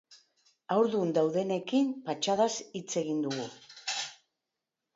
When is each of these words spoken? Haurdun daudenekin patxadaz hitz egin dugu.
Haurdun 0.75 1.11
daudenekin 1.17 1.91
patxadaz 2.09 2.49
hitz 2.81 2.91
egin 3.05 3.23
dugu. 3.27 3.47